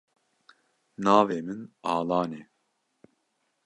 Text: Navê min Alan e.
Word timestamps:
Navê 1.03 1.39
min 1.45 1.61
Alan 1.95 2.31
e. 2.39 2.41